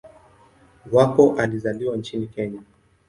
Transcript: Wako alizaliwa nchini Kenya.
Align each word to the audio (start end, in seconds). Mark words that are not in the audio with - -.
Wako 0.91 1.35
alizaliwa 1.37 1.97
nchini 1.97 2.27
Kenya. 2.27 2.61